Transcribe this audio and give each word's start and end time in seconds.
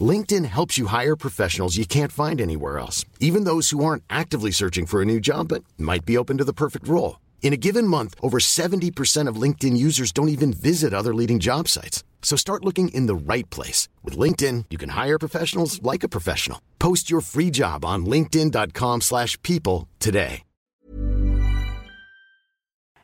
LinkedIn 0.00 0.44
helps 0.44 0.78
you 0.78 0.86
hire 0.86 1.16
professionals 1.16 1.76
you 1.76 1.84
can't 1.84 2.12
find 2.12 2.40
anywhere 2.40 2.78
else, 2.78 3.04
even 3.18 3.42
those 3.42 3.70
who 3.70 3.84
aren't 3.84 4.04
actively 4.08 4.52
searching 4.52 4.86
for 4.86 5.02
a 5.02 5.04
new 5.12 5.18
job 5.18 5.48
but 5.48 5.64
might 5.76 6.04
be 6.04 6.16
open 6.16 6.38
to 6.38 6.46
the 6.48 6.52
perfect 6.52 6.86
role. 6.86 7.18
In 7.42 7.52
a 7.52 7.62
given 7.66 7.84
month, 7.84 8.14
over 8.22 8.38
70% 8.38 9.26
of 9.26 9.42
LinkedIn 9.42 9.76
users 9.76 10.12
don't 10.12 10.28
even 10.28 10.52
visit 10.52 10.94
other 10.94 11.12
leading 11.12 11.40
job 11.40 11.66
sites. 11.66 12.04
So 12.22 12.36
start 12.36 12.64
looking 12.64 12.94
in 12.94 13.06
the 13.06 13.32
right 13.32 13.48
place. 13.50 13.88
With 14.04 14.16
LinkedIn, 14.16 14.66
you 14.70 14.78
can 14.78 14.90
hire 14.90 15.18
professionals 15.18 15.82
like 15.82 16.04
a 16.04 16.08
professional. 16.08 16.60
Post 16.78 17.10
your 17.10 17.22
free 17.22 17.50
job 17.50 17.84
on 17.84 18.06
linkedin.com 18.06 19.00
slash 19.00 19.36
people 19.42 19.88
today. 19.98 20.44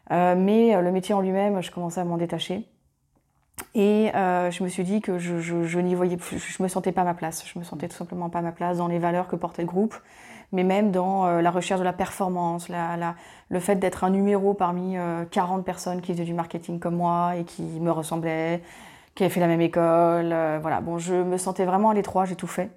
Euh, 0.08 0.36
mais 0.36 0.72
euh, 0.76 0.82
le 0.82 0.92
métier 0.92 1.14
en 1.14 1.20
lui-même, 1.20 1.60
je 1.60 1.70
commençais 1.72 2.00
à 2.00 2.04
m'en 2.04 2.16
détacher. 2.16 2.68
Et 3.74 4.10
euh, 4.14 4.50
je 4.50 4.62
me 4.62 4.68
suis 4.68 4.84
dit 4.84 5.00
que 5.00 5.18
je, 5.18 5.38
je, 5.40 5.64
je 5.64 5.78
n'y 5.78 5.94
voyais 5.94 6.16
plus, 6.16 6.38
je 6.38 6.62
me 6.62 6.68
sentais 6.68 6.92
pas 6.92 7.04
ma 7.04 7.14
place. 7.14 7.44
Je 7.46 7.58
me 7.58 7.64
sentais 7.64 7.88
tout 7.88 7.96
simplement 7.96 8.30
pas 8.30 8.40
ma 8.40 8.52
place 8.52 8.78
dans 8.78 8.88
les 8.88 8.98
valeurs 8.98 9.28
que 9.28 9.36
portait 9.36 9.62
le 9.62 9.68
groupe, 9.68 9.94
mais 10.52 10.64
même 10.64 10.90
dans 10.90 11.26
euh, 11.26 11.42
la 11.42 11.50
recherche 11.50 11.80
de 11.80 11.84
la 11.84 11.92
performance, 11.92 12.68
le 13.48 13.60
fait 13.60 13.76
d'être 13.76 14.04
un 14.04 14.10
numéro 14.10 14.54
parmi 14.54 14.96
euh, 14.96 15.24
40 15.30 15.64
personnes 15.64 16.00
qui 16.00 16.12
faisaient 16.12 16.24
du 16.24 16.34
marketing 16.34 16.78
comme 16.78 16.96
moi 16.96 17.36
et 17.36 17.44
qui 17.44 17.62
me 17.62 17.90
ressemblaient, 17.90 18.62
qui 19.14 19.24
avaient 19.24 19.32
fait 19.32 19.40
la 19.40 19.46
même 19.46 19.60
école. 19.60 20.32
euh, 20.32 20.58
voilà, 20.60 20.80
bon, 20.80 20.98
je 20.98 21.14
me 21.14 21.36
sentais 21.38 21.64
vraiment 21.64 21.90
à 21.90 21.94
l'étroit, 21.94 22.24
j'ai 22.24 22.36
tout 22.36 22.46
fait. 22.46 22.70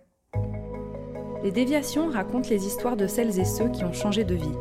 Les 1.44 1.52
déviations 1.52 2.10
racontent 2.10 2.50
les 2.50 2.66
histoires 2.66 2.98
de 2.98 3.08
celles 3.08 3.40
et 3.40 3.46
ceux 3.46 3.70
qui 3.70 3.86
ont 3.86 3.94
changé 3.94 4.26
de 4.26 4.36
vie. 4.36 4.58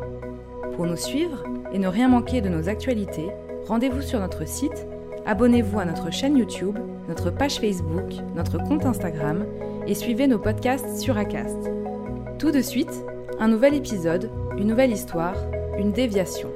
Pour 0.75 0.85
nous 0.85 0.95
suivre 0.95 1.43
et 1.73 1.79
ne 1.79 1.87
rien 1.87 2.07
manquer 2.07 2.39
de 2.39 2.47
nos 2.47 2.69
actualités, 2.69 3.29
rendez-vous 3.67 4.01
sur 4.01 4.19
notre 4.19 4.47
site, 4.47 4.87
abonnez-vous 5.29 5.79
à 5.79 5.85
notre 5.85 6.11
chaîne 6.11 6.35
YouTube, 6.35 6.79
notre 7.07 7.29
page 7.29 7.59
Facebook, 7.59 8.15
notre 8.35 8.57
compte 8.57 8.83
Instagram 8.83 9.45
et 9.85 9.93
suivez 9.93 10.25
nos 10.25 10.39
podcasts 10.39 10.97
sur 10.97 11.19
Acast. 11.19 11.69
Tout 12.39 12.49
de 12.49 12.63
suite, 12.63 12.91
un 13.37 13.47
nouvel 13.47 13.75
épisode, 13.75 14.31
une 14.57 14.65
nouvelle 14.65 14.91
histoire, 14.91 15.35
une 15.77 15.91
déviation. 15.91 16.49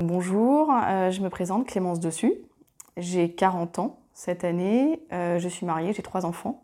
Bonjour, 0.00 0.72
euh, 0.72 1.10
je 1.10 1.20
me 1.20 1.28
présente 1.28 1.66
Clémence 1.66 2.00
Dessus. 2.00 2.32
J'ai 2.96 3.30
40 3.30 3.78
ans 3.78 3.98
cette 4.14 4.44
année, 4.44 5.02
euh, 5.12 5.38
je 5.38 5.48
suis 5.50 5.66
mariée, 5.66 5.92
j'ai 5.92 6.02
trois 6.02 6.24
enfants. 6.24 6.62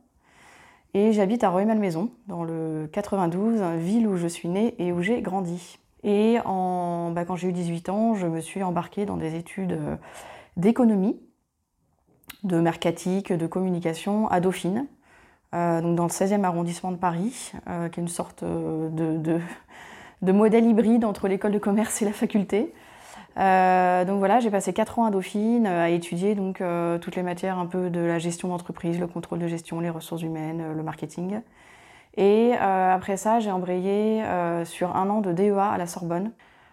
Et 0.94 1.12
j'habite 1.12 1.44
à 1.44 1.50
Rueil-Malmaison, 1.50 2.08
dans 2.26 2.42
le 2.42 2.88
92, 2.90 3.60
ville 3.76 4.08
où 4.08 4.16
je 4.16 4.26
suis 4.26 4.48
née 4.48 4.74
et 4.78 4.92
où 4.92 5.02
j'ai 5.02 5.20
grandi. 5.20 5.79
Et 6.02 6.38
bah, 6.44 7.24
quand 7.26 7.36
j'ai 7.36 7.48
eu 7.48 7.52
18 7.52 7.88
ans, 7.88 8.14
je 8.14 8.26
me 8.26 8.40
suis 8.40 8.62
embarquée 8.62 9.04
dans 9.04 9.16
des 9.16 9.34
études 9.34 9.72
euh, 9.72 9.96
d'économie, 10.56 11.20
de 12.42 12.60
mercatique, 12.60 13.32
de 13.32 13.46
communication 13.46 14.28
à 14.28 14.40
Dauphine, 14.40 14.86
euh, 15.54 15.80
donc 15.82 15.96
dans 15.96 16.04
le 16.04 16.10
16e 16.10 16.44
arrondissement 16.44 16.92
de 16.92 16.96
Paris, 16.96 17.52
euh, 17.68 17.88
qui 17.88 18.00
est 18.00 18.02
une 18.02 18.08
sorte 18.08 18.44
de, 18.44 19.40
modèle 20.22 20.64
hybride 20.64 21.04
entre 21.04 21.28
l'école 21.28 21.52
de 21.52 21.58
commerce 21.58 22.00
et 22.02 22.04
la 22.04 22.12
faculté. 22.12 22.72
Donc 23.36 24.18
voilà, 24.18 24.40
j'ai 24.40 24.50
passé 24.50 24.72
4 24.72 24.98
ans 24.98 25.04
à 25.04 25.10
Dauphine 25.10 25.66
à 25.66 25.88
étudier 25.88 26.34
donc 26.34 26.62
toutes 27.00 27.16
les 27.16 27.22
matières 27.22 27.58
un 27.58 27.64
peu 27.64 27.88
de 27.88 28.00
la 28.00 28.18
gestion 28.18 28.48
d'entreprise, 28.48 29.00
le 29.00 29.06
contrôle 29.06 29.38
de 29.38 29.46
gestion, 29.46 29.80
les 29.80 29.88
ressources 29.88 30.22
humaines, 30.22 30.74
le 30.74 30.82
marketing. 30.82 31.40
Et 32.16 32.54
euh, 32.60 32.94
après 32.94 33.16
ça, 33.16 33.40
j'ai 33.40 33.50
embrayé 33.50 34.22
euh, 34.24 34.64
sur 34.64 34.96
un 34.96 35.08
an 35.10 35.20
de 35.20 35.32
DEA 35.32 35.58
à 35.58 35.78
la 35.78 35.86
Sorbonne 35.86 36.32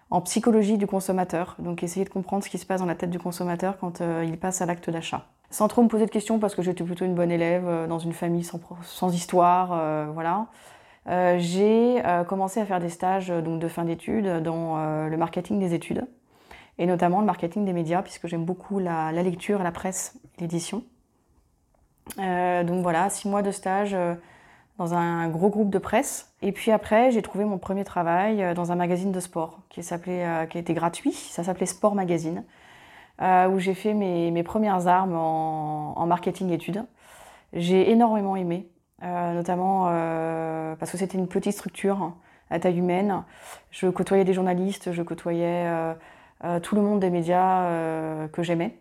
en 0.09 0.21
psychologie 0.21 0.77
du 0.77 0.87
consommateur. 0.87 1.55
Donc 1.59 1.83
essayer 1.83 2.05
de 2.05 2.09
comprendre 2.09 2.43
ce 2.43 2.49
qui 2.49 2.57
se 2.57 2.65
passe 2.65 2.79
dans 2.79 2.87
la 2.87 2.95
tête 2.95 3.09
du 3.09 3.19
consommateur 3.19 3.77
quand 3.77 4.01
euh, 4.01 4.25
il 4.25 4.37
passe 4.37 4.61
à 4.61 4.65
l'acte 4.65 4.89
d'achat. 4.89 5.25
Sans 5.49 5.67
trop 5.67 5.83
me 5.83 5.87
poser 5.87 6.05
de 6.05 6.11
questions 6.11 6.39
parce 6.39 6.55
que 6.55 6.61
j'étais 6.61 6.83
plutôt 6.83 7.05
une 7.05 7.15
bonne 7.15 7.31
élève 7.31 7.87
dans 7.87 7.99
une 7.99 8.11
famille 8.11 8.43
sans, 8.43 9.13
histoire, 9.13 10.11
voilà. 10.11 10.47
J'ai 11.37 12.03
commencé 12.27 12.59
à 12.59 12.65
faire 12.65 12.81
des 12.81 12.89
stages 12.89 13.29
donc 13.29 13.61
de 13.61 13.69
fin 13.69 13.85
d'études 13.85 14.43
dans 14.43 14.75
le 15.07 15.15
marketing 15.15 15.57
des 15.57 15.73
études 15.73 16.05
et 16.79 16.85
notamment 16.85 17.21
le 17.21 17.25
marketing 17.25 17.63
des 17.63 17.71
médias, 17.71 18.01
puisque 18.01 18.27
j'aime 18.27 18.43
beaucoup 18.43 18.79
la, 18.79 19.13
lecture, 19.13 19.63
la 19.63 19.71
presse, 19.71 20.19
l'édition. 20.37 20.83
Donc 22.17 22.81
voilà, 22.83 23.09
six 23.09 23.29
mois 23.29 23.41
de 23.41 23.51
stage 23.51 23.95
dans 24.77 24.93
un 24.93 25.27
gros 25.29 25.49
groupe 25.49 25.69
de 25.69 25.79
presse. 25.79 26.33
Et 26.41 26.51
puis 26.51 26.71
après, 26.71 27.11
j'ai 27.11 27.21
trouvé 27.21 27.45
mon 27.45 27.57
premier 27.57 27.83
travail 27.83 28.43
euh, 28.43 28.53
dans 28.53 28.71
un 28.71 28.75
magazine 28.75 29.11
de 29.11 29.19
sport 29.19 29.59
qui, 29.69 29.83
s'appelait, 29.83 30.25
euh, 30.25 30.45
qui 30.45 30.57
était 30.57 30.73
gratuit, 30.73 31.13
ça 31.13 31.43
s'appelait 31.43 31.65
Sport 31.65 31.95
Magazine, 31.95 32.43
euh, 33.21 33.47
où 33.47 33.59
j'ai 33.59 33.73
fait 33.73 33.93
mes, 33.93 34.31
mes 34.31 34.43
premières 34.43 34.87
armes 34.87 35.15
en, 35.15 35.97
en 35.97 36.05
marketing 36.05 36.51
études. 36.51 36.83
J'ai 37.53 37.89
énormément 37.91 38.35
aimé, 38.35 38.67
notamment 39.01 39.85
parce 40.77 40.91
que 40.91 40.97
c'était 40.97 41.17
une 41.17 41.29
petite 41.29 41.53
structure 41.53 42.01
hein, 42.03 42.17
à 42.49 42.59
taille 42.59 42.77
humaine. 42.77 43.23
Je 43.71 43.87
côtoyais 43.87 44.25
des 44.25 44.33
journalistes, 44.33 44.91
je 44.91 45.01
côtoyais 45.01 45.65
tout 46.61 46.75
le 46.75 46.81
monde 46.81 46.99
des 46.99 47.09
médias 47.09 48.27
que 48.27 48.43
j'aimais. 48.43 48.77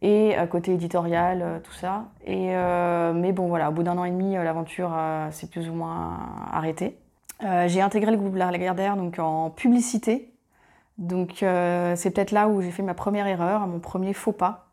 Et 0.00 0.38
euh, 0.38 0.46
côté 0.46 0.74
éditorial, 0.74 1.42
euh, 1.42 1.58
tout 1.58 1.72
ça. 1.72 2.04
Et, 2.24 2.50
euh, 2.54 3.12
mais 3.12 3.32
bon, 3.32 3.48
voilà, 3.48 3.68
au 3.70 3.72
bout 3.72 3.82
d'un 3.82 3.98
an 3.98 4.04
et 4.04 4.10
demi, 4.10 4.34
l'aventure 4.34 4.96
s'est 5.30 5.48
plus 5.48 5.68
ou 5.68 5.74
moins 5.74 6.18
arrêtée. 6.52 6.96
J'ai 7.66 7.80
intégré 7.80 8.10
le 8.10 8.16
groupe 8.16 8.34
Lagardère 8.34 8.96
donc 8.96 9.18
en 9.20 9.50
publicité. 9.50 10.32
Donc 10.98 11.36
c'est 11.38 12.10
peut-être 12.10 12.32
là 12.32 12.48
où 12.48 12.60
j'ai 12.62 12.72
fait 12.72 12.82
ma 12.82 12.94
première 12.94 13.28
erreur, 13.28 13.66
mon 13.68 13.78
premier 13.78 14.12
faux 14.12 14.32
pas. 14.32 14.66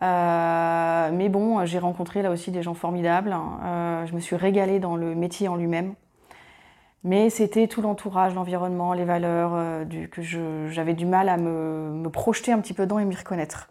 Mais 0.00 1.28
bon, 1.28 1.62
j'ai 1.66 1.78
rencontré 1.78 2.22
là 2.22 2.30
aussi 2.30 2.50
des 2.52 2.62
gens 2.62 2.72
formidables. 2.72 3.36
Euh, 3.64 4.06
je 4.06 4.14
me 4.14 4.20
suis 4.20 4.34
régalée 4.34 4.80
dans 4.80 4.96
le 4.96 5.14
métier 5.14 5.48
en 5.48 5.56
lui-même. 5.56 5.92
Mais 7.04 7.28
c'était 7.28 7.66
tout 7.66 7.82
l'entourage, 7.82 8.34
l'environnement, 8.34 8.94
les 8.94 9.04
valeurs, 9.04 9.52
que 10.10 10.22
j'avais 10.70 10.94
du 10.94 11.04
mal 11.04 11.28
à 11.28 11.36
me, 11.36 11.90
me 11.92 12.08
projeter 12.08 12.52
un 12.52 12.60
petit 12.60 12.72
peu 12.72 12.84
dedans 12.84 12.98
et 12.98 13.04
m'y 13.04 13.16
reconnaître. 13.16 13.68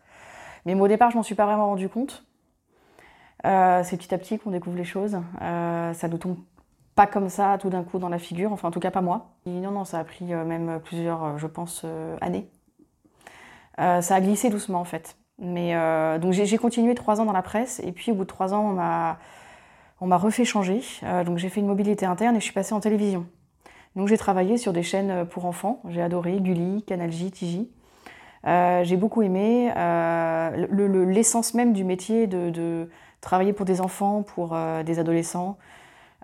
Mais 0.65 0.73
au 0.73 0.87
départ, 0.87 1.11
je 1.11 1.17
m'en 1.17 1.23
suis 1.23 1.35
pas 1.35 1.45
vraiment 1.45 1.67
rendu 1.67 1.89
compte. 1.89 2.25
Euh, 3.45 3.83
c'est 3.83 3.97
petit 3.97 4.13
à 4.13 4.17
petit 4.17 4.37
qu'on 4.37 4.51
découvre 4.51 4.77
les 4.77 4.83
choses. 4.83 5.19
Euh, 5.41 5.93
ça 5.93 6.07
ne 6.07 6.17
tombe 6.17 6.37
pas 6.95 7.07
comme 7.07 7.29
ça 7.29 7.57
tout 7.59 7.69
d'un 7.69 7.83
coup 7.83 7.99
dans 7.99 8.09
la 8.09 8.19
figure, 8.19 8.51
enfin 8.51 8.67
en 8.67 8.71
tout 8.71 8.81
cas 8.81 8.91
pas 8.91 9.01
moi. 9.01 9.31
Non, 9.45 9.71
non, 9.71 9.85
ça 9.85 9.99
a 9.99 10.03
pris 10.03 10.33
euh, 10.33 10.43
même 10.43 10.79
plusieurs, 10.83 11.23
euh, 11.23 11.37
je 11.37 11.47
pense, 11.47 11.85
années. 12.21 12.49
Ça 13.77 14.15
a 14.15 14.19
glissé 14.19 14.49
doucement 14.49 14.81
en 14.81 14.85
fait. 14.85 15.15
Mais 15.37 15.73
donc 16.19 16.33
j'ai 16.33 16.57
continué 16.57 16.95
trois 16.95 17.21
ans 17.21 17.25
dans 17.25 17.31
la 17.31 17.41
presse 17.41 17.79
et 17.79 17.93
puis 17.93 18.11
au 18.11 18.15
bout 18.15 18.23
de 18.23 18.27
trois 18.27 18.53
ans, 18.53 18.71
on 18.71 18.73
m'a 18.73 19.19
on 20.01 20.07
m'a 20.07 20.17
refait 20.17 20.43
changer. 20.43 20.81
Donc 21.25 21.37
j'ai 21.37 21.47
fait 21.47 21.61
une 21.61 21.67
mobilité 21.67 22.05
interne 22.05 22.35
et 22.35 22.41
je 22.41 22.43
suis 22.43 22.53
passée 22.53 22.73
en 22.73 22.81
télévision. 22.81 23.25
Donc 23.95 24.09
j'ai 24.09 24.17
travaillé 24.17 24.57
sur 24.57 24.73
des 24.73 24.83
chaînes 24.83 25.25
pour 25.27 25.45
enfants. 25.45 25.79
J'ai 25.87 26.01
adoré 26.01 26.41
Gulli, 26.41 26.83
Canal 26.83 27.09
J, 27.09 27.31
TJ. 27.31 27.59
Euh, 28.47 28.83
j'ai 28.83 28.97
beaucoup 28.97 29.21
aimé 29.21 29.71
euh, 29.75 30.67
le- 30.69 30.87
le- 30.87 31.05
l'essence 31.05 31.53
même 31.53 31.73
du 31.73 31.83
métier 31.83 32.27
de, 32.27 32.89
travailler 33.21 33.51
pour 33.53 33.65
des 33.65 33.81
enfants, 33.81 34.23
pour 34.23 34.55
euh, 34.55 34.83
des 34.83 34.99
adolescents. 34.99 35.57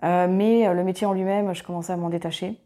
Mais 0.02 0.72
le 0.72 0.84
métier 0.84 1.06
en 1.06 1.12
lui-même, 1.14 1.54
je 1.54 1.62
commençais 1.64 1.92
à 1.92 1.96
m'en 1.96 2.10
détacher. 2.10 2.60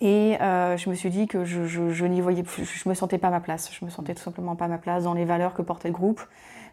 Et 0.00 0.36
je 0.40 0.88
me 0.90 0.94
suis 0.94 1.10
dit 1.10 1.26
que 1.26 1.44
je, 1.44 1.64
je, 1.66 1.90
je 1.90 2.06
n'y 2.06 2.20
voyais 2.20 2.42
plus, 2.42 2.64
je 2.64 2.88
me 2.88 2.94
sentais 2.94 3.18
pas 3.18 3.30
ma 3.30 3.40
place. 3.40 3.70
Je 3.72 3.84
me 3.84 3.90
sentais 3.90 4.14
tout 4.14 4.22
simplement 4.22 4.56
pas 4.56 4.68
ma 4.68 4.78
place 4.78 5.04
dans 5.04 5.14
les 5.14 5.24
valeurs 5.24 5.54
que 5.54 5.62
portait 5.62 5.88
le 5.88 5.94
groupe, 5.94 6.20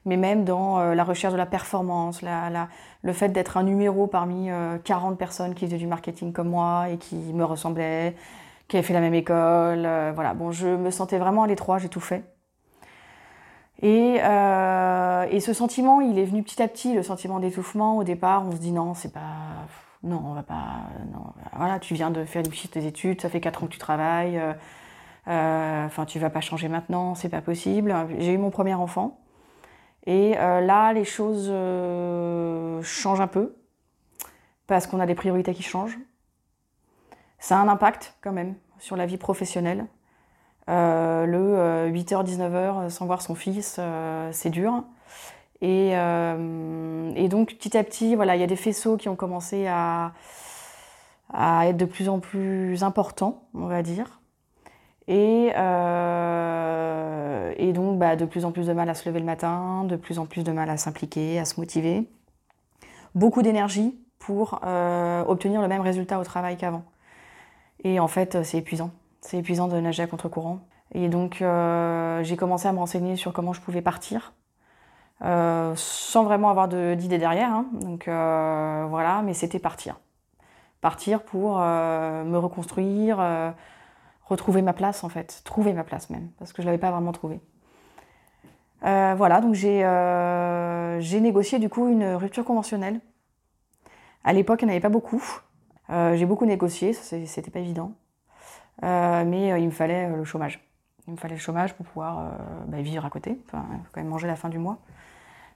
mais 0.06 0.16
même 0.18 0.46
dans 0.46 0.80
la 0.94 1.04
recherche 1.04 1.34
de 1.34 1.38
la 1.38 1.46
performance, 1.46 2.22
le 3.04 3.14
fait 3.14 3.30
d'être 3.30 3.58
un 3.58 3.64
numéro 3.64 4.08
parmi 4.08 4.50
euh, 4.50 4.78
40 4.84 5.18
personnes 5.18 5.54
qui 5.54 5.66
faisaient 5.66 5.78
du 5.78 5.88
marketing 5.88 6.34
comme 6.34 6.50
moi 6.50 6.90
et 6.90 6.98
qui 6.98 7.16
me 7.16 7.44
ressemblaient, 7.44 8.16
qui 8.68 8.78
avaient 8.78 8.86
fait 8.88 8.94
la 8.94 9.02
même 9.02 9.14
école. 9.14 9.86
euh, 9.86 10.12
voilà, 10.14 10.34
bon, 10.34 10.52
je 10.52 10.68
me 10.68 10.92
sentais 10.92 11.18
vraiment 11.18 11.44
à 11.44 11.48
l'étroit, 11.48 11.78
j'ai 11.80 11.90
tout 11.90 12.00
fait. 12.02 12.24
Et, 13.82 14.18
euh, 14.24 15.26
et 15.30 15.40
ce 15.40 15.54
sentiment, 15.54 16.02
il 16.02 16.18
est 16.18 16.26
venu 16.26 16.42
petit 16.44 16.62
à 16.62 16.68
petit, 16.68 16.94
le 16.96 17.04
sentiment 17.04 17.40
d'étouffement. 17.40 17.98
Au 17.98 18.04
départ, 18.04 18.44
on 18.48 18.52
se 18.52 18.58
dit 18.58 18.72
non, 18.72 18.94
c'est 18.94 19.14
pas. 19.14 19.68
Non, 20.04 20.22
on 20.26 20.34
va 20.34 20.44
pas. 20.44 20.82
Non, 21.14 21.34
voilà, 21.56 21.80
tu 21.80 21.94
viens 21.94 22.10
de 22.12 22.26
faire 22.26 22.44
tes 22.72 22.86
études, 22.88 23.22
ça 23.22 23.30
fait 23.30 23.40
4 23.42 23.64
ans 23.64 23.68
que 23.68 23.72
tu 23.74 23.80
travailles. 23.80 24.38
euh, 25.28 25.86
Enfin, 25.86 26.06
tu 26.06 26.20
vas 26.20 26.30
pas 26.30 26.42
changer 26.42 26.70
maintenant, 26.70 27.16
c'est 27.16 27.30
pas 27.30 27.42
possible. 27.42 27.94
J'ai 28.20 28.34
eu 28.34 28.38
mon 28.38 28.50
premier 28.52 28.74
enfant. 28.76 29.20
Et 30.06 30.32
là, 30.36 30.94
les 30.94 31.06
choses 31.06 31.52
changent 32.84 33.22
un 33.22 33.28
peu. 33.28 33.56
parce 34.68 34.88
qu'on 34.88 35.00
a 35.00 35.06
des 35.06 35.16
priorités 35.16 35.54
qui 35.54 35.64
changent. 35.64 35.98
Ça 37.40 37.58
a 37.58 37.62
un 37.62 37.68
impact 37.68 38.16
quand 38.22 38.32
même 38.32 38.56
sur 38.80 38.96
la 38.96 39.06
vie 39.06 39.18
professionnelle. 39.18 39.86
Euh, 40.70 41.26
le 41.26 41.90
8h, 41.92 42.26
19h 42.26 42.90
sans 42.90 43.06
voir 43.06 43.22
son 43.22 43.36
fils, 43.36 43.80
c'est 44.32 44.50
dur. 44.50 44.84
Et, 45.62 45.92
donc 47.30 47.56
petit 47.56 47.78
à 47.78 47.84
petit, 47.84 48.16
voilà, 48.16 48.36
il 48.36 48.40
y 48.40 48.44
a 48.44 48.48
des 48.48 48.56
faisceaux 48.56 48.98
qui 48.98 49.10
ont 49.10 49.16
commencé 49.16 49.68
à, 49.68 50.14
être 51.66 51.78
de 51.78 51.86
plus 51.86 52.10
en 52.10 52.20
plus 52.20 52.84
importants, 52.84 53.44
on 53.54 53.68
va 53.68 53.82
dire. 53.84 54.20
Et, 55.08 55.52
euh, 55.56 56.64
donc, 57.74 58.00
bah, 58.00 58.16
de 58.16 58.26
plus 58.26 58.46
en 58.46 58.52
plus 58.52 58.68
de 58.68 58.74
mal 58.74 58.90
à 58.90 58.96
se 58.96 59.08
lever 59.08 59.20
le 59.20 59.26
matin, 59.26 59.84
de 59.86 59.96
plus 59.96 60.20
en 60.20 60.26
plus 60.26 60.44
de 60.44 60.52
mal 60.52 60.70
à 60.70 60.78
s'impliquer, 60.78 61.40
à 61.40 61.46
se 61.46 61.60
motiver. 61.60 62.10
Beaucoup 63.16 63.42
d'énergie 63.42 63.98
pour 64.20 64.60
euh, 64.66 65.24
obtenir 65.26 65.62
le 65.62 65.68
même 65.68 65.82
résultat 65.82 66.20
au 66.20 66.24
travail 66.24 66.58
qu'avant. 66.58 66.84
Et 67.84 68.00
en 68.00 68.08
fait, 68.08 68.44
c'est 68.44 68.58
épuisant. 68.58 68.92
C'est 69.22 69.38
épuisant 69.38 69.68
de 69.68 69.80
nager 69.80 70.04
à 70.04 70.08
contre-courant. 70.08 70.60
Et 70.94 71.10
donc, 71.10 71.42
euh, 71.42 72.24
j'ai 72.24 72.38
commencé 72.38 72.68
à 72.68 72.74
me 72.74 72.80
renseigner 72.80 73.16
sur 73.16 73.34
comment 73.34 73.54
je 73.54 73.62
pouvais 73.62 73.82
partir, 73.82 74.34
sans 75.22 76.24
vraiment 76.24 76.50
avoir 76.50 76.68
d'idée 76.68 77.18
derrière. 77.18 77.52
Hein. 77.52 77.66
Donc 77.74 78.06
voilà, 78.06 79.22
mais 79.24 79.34
c'était 79.34 79.60
partir. 79.60 80.00
Partir 80.82 81.24
pour 81.24 81.58
me 81.58 82.38
reconstruire 82.38 83.20
retrouver 84.28 84.62
ma 84.62 84.74
place 84.74 85.04
en 85.04 85.10
fait, 85.10 85.42
trouver 85.44 85.74
ma 85.74 85.84
place 85.84 86.10
même, 86.10 86.30
parce 86.38 86.54
que 86.54 86.62
je 86.62 86.68
ne 86.68 86.72
l'avais 86.72 86.82
pas 86.82 86.92
vraiment 86.92 87.12
trouvée. 87.12 87.40
Euh, 88.84 89.16
voilà, 89.18 89.42
donc 89.42 89.56
euh, 89.64 91.00
j'ai 91.00 91.20
négocié 91.20 91.60
du 91.60 91.70
coup 91.70 91.88
une 91.88 92.14
rupture 92.14 92.46
conventionnelle. 92.46 93.00
À 94.24 94.34
l'époque, 94.34 94.62
il 94.62 94.66
n'y 94.66 94.72
en 94.72 94.74
avait 94.74 94.82
pas 94.82 94.90
beaucoup. 94.90 95.24
Euh, 95.90 96.16
j'ai 96.16 96.26
beaucoup 96.26 96.46
négocié, 96.46 96.94
c'était 96.94 97.52
pas 97.52 97.60
évident. 97.60 97.94
mais 98.82 99.62
il 99.62 99.66
me 99.66 99.72
fallait 99.72 100.10
le 100.10 100.24
chômage. 100.24 100.60
Il 101.08 101.14
me 101.14 101.18
fallait 101.18 101.36
le 101.36 101.42
chômage 101.42 101.74
pour 101.74 101.86
pouvoir 101.86 102.32
bah, 102.68 102.82
vivre 102.82 103.06
à 103.06 103.10
côté, 103.10 103.40
quand 103.52 103.64
même 103.96 104.08
manger 104.08 104.28
la 104.28 104.36
fin 104.36 104.50
du 104.50 104.60
mois. 104.60 104.78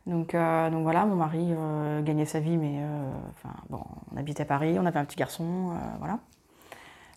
Donc, 0.07 0.33
voilà, 0.33 1.05
mon 1.05 1.15
mari 1.15 1.53
gagnait 2.03 2.25
sa 2.25 2.39
vie, 2.39 2.57
mais 2.57 2.81
bon, 3.69 3.83
on 4.13 4.17
habitait 4.17 4.43
à 4.43 4.45
Paris, 4.45 4.77
on 4.79 4.85
avait 4.85 4.99
un 4.99 5.05
petit 5.05 5.17
garçon, 5.17 5.71
voilà. 5.99 6.19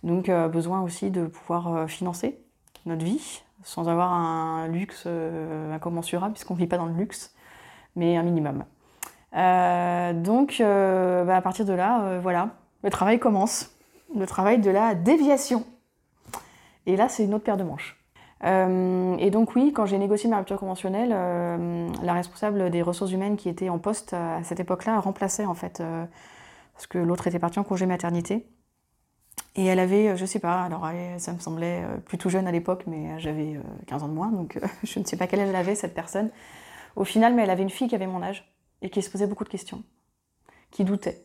Donc 0.04 0.28
euh, 0.28 0.48
besoin 0.48 0.82
aussi 0.82 1.10
de 1.10 1.26
pouvoir 1.26 1.74
euh, 1.74 1.86
financer 1.86 2.38
notre 2.86 3.04
vie 3.04 3.42
sans 3.62 3.88
avoir 3.88 4.12
un 4.12 4.68
luxe 4.68 5.04
euh, 5.06 5.74
incommensurable 5.74 6.34
puisqu'on 6.34 6.52
ne 6.52 6.58
vit 6.58 6.66
pas 6.66 6.76
dans 6.76 6.84
le 6.84 6.92
luxe, 6.92 7.34
mais 7.96 8.16
un 8.16 8.22
minimum. 8.22 8.64
donc 9.32 10.56
bah, 10.60 11.36
à 11.36 11.40
partir 11.40 11.64
de 11.64 11.72
là, 11.72 12.18
voilà, 12.20 12.50
le 12.84 12.90
travail 12.90 13.18
commence, 13.18 13.74
le 14.14 14.26
travail 14.26 14.60
de 14.60 14.70
la 14.70 14.94
déviation. 14.94 15.64
Et 16.86 16.96
là, 16.96 17.08
c'est 17.08 17.24
une 17.24 17.34
autre 17.34 17.44
paire 17.44 17.56
de 17.56 17.64
manches. 17.64 17.98
et 18.44 19.30
donc 19.30 19.56
oui, 19.56 19.72
quand 19.72 19.86
j'ai 19.86 19.98
négocié 19.98 20.30
ma 20.30 20.38
rupture 20.38 20.60
conventionnelle, 20.60 21.08
la 21.08 22.12
responsable 22.12 22.70
des 22.70 22.82
ressources 22.82 23.10
humaines 23.10 23.36
qui 23.36 23.48
était 23.48 23.70
en 23.70 23.78
poste 23.78 24.12
à 24.12 24.44
cette 24.44 24.60
époque-là 24.60 25.00
remplaçait 25.00 25.46
en 25.46 25.54
fait, 25.54 25.82
parce 26.74 26.86
que 26.86 26.98
l'autre 26.98 27.26
était 27.26 27.38
parti 27.38 27.58
en 27.58 27.64
congé 27.64 27.86
maternité. 27.86 28.46
Et 29.56 29.66
elle 29.66 29.78
avait, 29.78 30.08
euh, 30.08 30.16
je 30.16 30.24
sais 30.24 30.40
pas, 30.40 30.62
alors 30.62 30.88
ça 31.18 31.32
me 31.32 31.38
semblait 31.38 31.84
euh, 31.84 31.96
plutôt 31.98 32.28
jeune 32.28 32.46
à 32.46 32.52
l'époque, 32.52 32.84
mais 32.86 33.18
j'avais 33.20 33.60
15 33.86 34.02
euh, 34.02 34.04
ans 34.04 34.08
de 34.08 34.14
moins, 34.14 34.30
donc 34.30 34.58
je 34.82 34.98
ne 34.98 35.04
sais 35.04 35.16
pas 35.16 35.26
quel 35.26 35.40
âge 35.40 35.48
elle 35.48 35.56
avait, 35.56 35.74
cette 35.74 35.94
personne. 35.94 36.30
Au 36.96 37.04
final, 37.04 37.34
mais 37.34 37.42
elle 37.42 37.50
avait 37.50 37.62
une 37.62 37.70
fille 37.70 37.88
qui 37.88 37.94
avait 37.94 38.06
mon 38.06 38.22
âge 38.22 38.52
et 38.82 38.90
qui 38.90 39.00
se 39.02 39.10
posait 39.10 39.26
beaucoup 39.26 39.44
de 39.44 39.48
questions, 39.48 39.82
qui 40.70 40.84
doutait. 40.84 41.24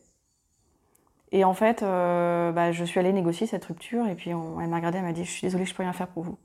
Et 1.32 1.44
en 1.44 1.54
fait, 1.54 1.82
bah, 1.82 2.72
je 2.72 2.84
suis 2.84 2.98
allée 2.98 3.12
négocier 3.12 3.46
cette 3.46 3.64
rupture 3.64 4.06
et 4.08 4.14
puis 4.14 4.30
elle 4.30 4.68
m'a 4.68 4.76
regardée, 4.76 4.98
elle 4.98 5.04
m'a 5.04 5.12
dit 5.12 5.24
Je 5.24 5.30
suis 5.30 5.42
désolée, 5.42 5.64
je 5.64 5.74
peux 5.74 5.82
rien 5.82 5.92
faire 5.92 6.08
pour 6.08 6.24
vous. 6.24 6.38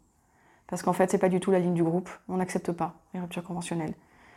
Parce 0.67 0.83
qu'en 0.83 0.93
fait, 0.93 1.09
c'est 1.09 1.17
pas 1.17 1.29
du 1.29 1.39
tout 1.39 1.51
la 1.51 1.59
ligne 1.59 1.73
du 1.73 1.83
groupe, 1.83 2.09
on 2.27 2.37
n'accepte 2.37 2.71
pas 2.71 2.95
les 3.13 3.19
ruptures 3.19 3.43
conventionnelles. 3.43 3.93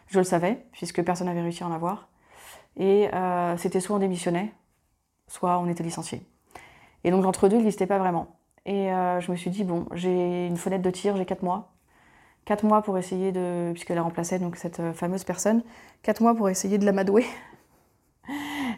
Je 0.08 0.18
le 0.18 0.24
savais, 0.24 0.64
puisque 0.72 1.02
personne 1.02 1.26
n'avait 1.26 1.42
réussi 1.42 1.62
à 1.64 1.66
en 1.66 1.72
avoir. 1.72 2.08
Et 2.76 3.10
c'était 3.58 3.80
soit 3.80 3.96
on 3.96 3.98
démissionnait, 3.98 4.52
soit 5.26 5.58
on 5.58 5.68
était 5.68 5.84
licencié. 5.84 6.22
Et 7.04 7.10
donc 7.10 7.24
l'entre-deux, 7.24 7.56
il 7.56 7.60
n'existait 7.60 7.86
pas 7.86 7.98
vraiment. 7.98 8.38
Et 8.66 8.92
euh, 8.92 9.20
je 9.20 9.30
me 9.30 9.36
suis 9.36 9.50
dit, 9.50 9.64
bon, 9.64 9.86
j'ai 9.94 10.46
une 10.46 10.56
fenêtre 10.56 10.82
de 10.82 10.90
tir, 10.90 11.16
j'ai 11.16 11.24
4 11.24 11.42
mois. 11.42 11.72
4 12.44 12.64
mois 12.64 12.82
pour 12.82 12.98
essayer 12.98 13.32
de. 13.32 13.70
Puisqu'elle 13.72 14.00
remplaçait 14.00 14.38
donc 14.38 14.56
cette 14.56 14.80
euh, 14.80 14.92
fameuse 14.92 15.24
personne. 15.24 15.62
4 16.02 16.20
mois 16.20 16.34
pour 16.34 16.48
essayer 16.48 16.78
de 16.78 16.84
l'amadouer. 16.84 17.24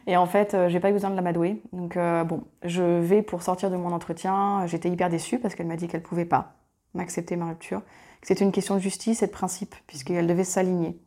Et 0.06 0.16
en 0.16 0.26
fait, 0.26 0.54
euh, 0.54 0.68
j'ai 0.68 0.80
pas 0.80 0.90
eu 0.90 0.92
besoin 0.92 1.10
de 1.10 1.16
l'amadouer. 1.16 1.62
Donc 1.72 1.96
bon, 1.96 2.44
je 2.62 2.82
vais 2.82 3.22
pour 3.22 3.42
sortir 3.42 3.70
de 3.70 3.76
mon 3.76 3.92
entretien. 3.92 4.66
J'étais 4.66 4.88
hyper 4.88 5.10
déçue 5.10 5.38
parce 5.38 5.54
qu'elle 5.54 5.66
m'a 5.66 5.76
dit 5.76 5.88
qu'elle 5.88 6.02
pouvait 6.02 6.24
pas 6.24 6.54
m'accepter 6.94 7.36
ma 7.36 7.46
rupture. 7.46 7.82
C'était 8.22 8.44
une 8.44 8.52
question 8.52 8.74
de 8.74 8.80
justice 8.80 9.22
et 9.22 9.26
de 9.26 9.32
principe, 9.32 9.74
puisqu'elle 9.86 10.26
devait 10.26 10.44
s'aligner. 10.44 11.00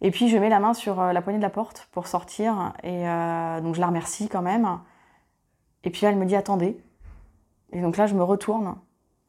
Et 0.00 0.10
puis 0.10 0.28
je 0.28 0.36
mets 0.36 0.48
la 0.50 0.60
main 0.60 0.74
sur 0.74 1.00
la 1.00 1.22
poignée 1.22 1.38
de 1.38 1.42
la 1.42 1.50
porte 1.50 1.88
pour 1.92 2.08
sortir. 2.08 2.74
Et 2.82 3.04
donc 3.62 3.74
je 3.74 3.80
la 3.80 3.86
remercie 3.86 4.28
quand 4.28 4.42
même. 4.42 4.80
Et 5.84 5.90
puis 5.90 6.04
elle 6.04 6.16
me 6.16 6.26
dit 6.26 6.36
attendez. 6.36 6.76
Et 7.72 7.80
donc 7.80 7.96
là, 7.96 8.06
je 8.06 8.14
me 8.14 8.22
retourne, 8.22 8.76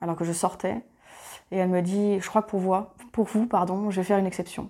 alors 0.02 0.16
que 0.16 0.24
je 0.24 0.32
sortais. 0.32 0.84
Et 1.52 1.58
elle 1.58 1.70
me 1.70 1.82
dit 1.82 2.20
je 2.20 2.28
crois 2.28 2.42
que 2.42 2.50
pour 2.50 3.26
vous, 3.26 3.46
pardon, 3.48 3.90
je 3.92 3.98
vais 3.98 4.04
faire 4.04 4.18
une 4.18 4.26
exception. 4.26 4.70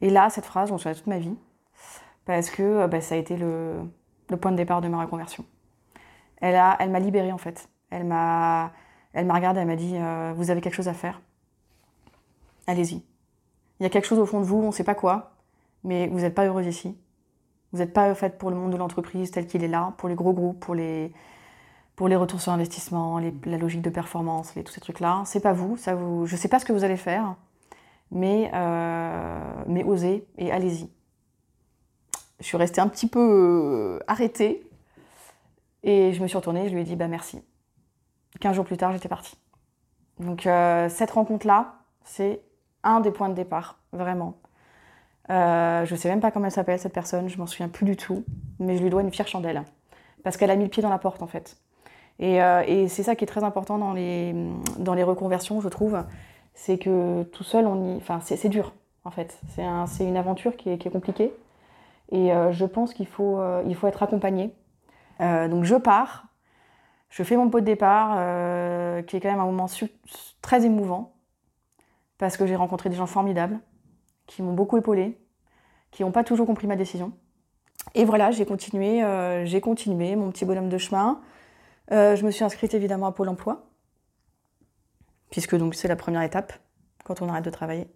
Et 0.00 0.10
là, 0.10 0.30
cette 0.30 0.46
phrase, 0.46 0.72
on 0.72 0.78
se 0.78 0.88
toute 0.88 1.06
ma 1.06 1.18
vie. 1.18 1.36
Parce 2.30 2.50
que 2.50 2.62
euh, 2.62 2.86
bah, 2.86 3.00
ça 3.00 3.16
a 3.16 3.18
été 3.18 3.36
le, 3.36 3.80
point 4.40 4.52
de 4.52 4.56
départ 4.56 4.80
de 4.80 4.86
ma 4.86 5.00
reconversion. 5.00 5.44
Elle 6.40 6.54
m'a 6.54 7.00
libérée 7.00 7.32
en 7.32 7.38
fait. 7.38 7.68
Elle 7.90 8.04
m'a 8.04 8.72
regardée, 9.14 9.58
elle 9.58 9.66
m'a 9.66 9.74
dit 9.74 9.96
euh, 9.96 10.32
Vous 10.36 10.52
avez 10.52 10.60
quelque 10.60 10.76
chose 10.76 10.86
à 10.86 10.94
faire 10.94 11.20
Allez-y. 12.68 13.02
Il 13.80 13.82
y 13.82 13.86
a 13.86 13.88
quelque 13.88 14.06
chose 14.06 14.20
au 14.20 14.26
fond 14.26 14.38
de 14.38 14.44
vous, 14.44 14.58
on 14.58 14.68
ne 14.68 14.70
sait 14.70 14.84
pas 14.84 14.94
quoi, 14.94 15.32
mais 15.82 16.06
vous 16.06 16.20
n'êtes 16.20 16.36
pas 16.36 16.46
heureuse 16.46 16.66
ici. 16.66 16.96
Vous 17.72 17.78
n'êtes 17.78 17.92
pas 17.92 18.14
fait 18.14 18.38
pour 18.38 18.50
le 18.50 18.56
monde 18.56 18.70
de 18.70 18.76
l'entreprise 18.76 19.32
tel 19.32 19.48
qu'il 19.48 19.64
est 19.64 19.68
là, 19.68 19.94
pour 19.98 20.08
les 20.08 20.14
gros 20.14 20.32
groupes, 20.32 20.60
pour 20.60 20.76
les, 20.76 21.12
retours 21.98 22.40
sur 22.40 22.52
investissement, 22.52 23.18
la 23.18 23.58
logique 23.58 23.82
de 23.82 23.90
performance, 23.90 24.54
tous 24.64 24.72
ces 24.72 24.80
trucs-là. 24.80 25.22
C'est 25.26 25.40
pas 25.40 25.52
vous, 25.52 25.76
ça 25.76 25.96
vous. 25.96 26.26
Je 26.26 26.36
sais 26.36 26.48
pas 26.48 26.60
ce 26.60 26.64
que 26.64 26.72
vous 26.72 26.84
allez 26.84 26.96
faire, 26.96 27.34
mais, 28.12 28.52
euh, 28.54 29.64
mais 29.66 29.82
osez 29.82 30.28
et 30.38 30.52
allez-y. 30.52 30.88
Je 32.40 32.46
suis 32.46 32.56
restée 32.56 32.80
un 32.80 32.88
petit 32.88 33.06
peu 33.06 33.20
euh, 33.20 33.98
arrêtée 34.06 34.66
et 35.82 36.12
je 36.12 36.22
me 36.22 36.26
suis 36.26 36.36
retournée. 36.36 36.68
Je 36.68 36.74
lui 36.74 36.80
ai 36.80 36.84
dit 36.84 36.96
bah 36.96 37.08
merci. 37.08 37.42
Quinze 38.40 38.56
jours 38.56 38.64
plus 38.64 38.78
tard, 38.78 38.92
j'étais 38.92 39.08
partie. 39.08 39.36
Donc 40.18 40.46
euh, 40.46 40.88
cette 40.88 41.10
rencontre-là, 41.10 41.74
c'est 42.04 42.40
un 42.82 43.00
des 43.00 43.10
points 43.10 43.28
de 43.28 43.34
départ, 43.34 43.78
vraiment. 43.92 44.38
Euh, 45.30 45.84
je 45.84 45.94
ne 45.94 45.98
sais 45.98 46.08
même 46.08 46.20
pas 46.20 46.30
comment 46.30 46.46
elle 46.46 46.52
s'appelle 46.52 46.78
cette 46.78 46.92
personne, 46.92 47.28
je 47.28 47.38
m'en 47.38 47.46
souviens 47.46 47.68
plus 47.68 47.84
du 47.84 47.96
tout, 47.96 48.24
mais 48.58 48.76
je 48.76 48.82
lui 48.82 48.90
dois 48.90 49.02
une 49.02 49.12
fière 49.12 49.28
chandelle. 49.28 49.62
Parce 50.24 50.36
qu'elle 50.36 50.50
a 50.50 50.56
mis 50.56 50.64
le 50.64 50.70
pied 50.70 50.82
dans 50.82 50.90
la 50.90 50.98
porte 50.98 51.22
en 51.22 51.26
fait. 51.26 51.58
Et, 52.18 52.38
c'est 52.88 53.02
ça 53.02 53.16
qui 53.16 53.24
est 53.24 53.26
très 53.26 53.44
important 53.44 53.78
dans 53.78 53.92
les, 53.94 55.04
reconversions, 55.04 55.60
je 55.60 55.68
trouve. 55.68 56.02
C'est 56.52 56.76
que 56.76 57.22
tout 57.22 57.44
seul, 57.44 57.66
enfin, 57.66 58.20
c'est 58.22 58.48
dur 58.48 58.74
en 59.04 59.10
fait. 59.10 59.38
C'est 59.54 59.64
un, 59.64 59.86
une 60.00 60.16
aventure 60.16 60.56
qui 60.56 60.70
est 60.70 60.90
compliquée. 60.90 61.32
Et 62.10 62.32
euh, 62.32 62.52
je 62.52 62.64
pense 62.64 62.92
qu'il 62.92 63.06
faut, 63.06 63.40
faut 63.74 63.86
être 63.86 64.02
accompagné. 64.02 64.54
donc 65.20 65.64
je 65.64 65.76
pars, 65.76 66.26
je 67.08 67.22
fais 67.22 67.36
mon 67.36 67.48
pot 67.50 67.60
de 67.60 67.64
départ, 67.66 68.16
qui 69.06 69.16
est 69.16 69.20
quand 69.20 69.30
même 69.30 69.40
un 69.40 69.46
moment 69.46 69.66
très 70.42 70.64
émouvant, 70.64 71.14
parce 72.18 72.36
que 72.36 72.46
j'ai 72.46 72.56
rencontré 72.56 72.90
des 72.90 72.96
gens 72.96 73.06
formidables 73.06 73.58
qui 74.26 74.42
m'ont 74.42 74.52
beaucoup 74.52 74.76
épaulé, 74.76 75.18
qui 75.90 76.02
n'ont 76.02 76.12
pas 76.12 76.24
toujours 76.24 76.46
compris 76.46 76.66
ma 76.66 76.76
décision. 76.76 77.12
Et 77.94 78.04
voilà, 78.04 78.30
j'ai 78.30 78.46
continué, 78.46 79.02
euh, 79.02 79.60
continué 79.60 80.14
mon 80.16 80.30
petit 80.30 80.44
bonhomme 80.44 80.68
de 80.68 80.78
chemin. 80.78 81.20
Euh, 81.90 82.14
je 82.14 82.24
me 82.24 82.30
suis 82.30 82.44
inscrite 82.44 82.74
évidemment 82.74 83.06
à 83.06 83.12
Pôle 83.12 83.28
Emploi, 83.28 83.66
puisque 85.30 85.56
c'est 85.74 85.88
la 85.88 85.96
première 85.96 86.22
étape 86.22 86.52
quand 87.04 87.22
on 87.22 87.28
arrête 87.28 87.44
de 87.44 87.50
travailler. 87.50 87.88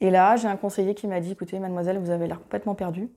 Et 0.00 0.10
là, 0.10 0.36
j'ai 0.36 0.48
un 0.48 0.56
conseiller 0.56 0.94
qui 0.94 1.06
m'a 1.06 1.20
dit 1.20 1.32
écoutez, 1.32 1.58
mademoiselle, 1.58 1.98
vous 1.98 2.10
avez 2.10 2.26
l'air 2.26 2.40
complètement 2.40 2.74
perdue. 2.74 3.08